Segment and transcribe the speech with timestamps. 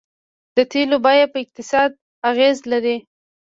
[0.55, 1.89] د تیلو بیه په اقتصاد
[2.29, 2.97] اغیز لري.